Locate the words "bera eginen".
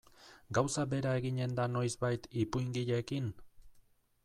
0.93-1.53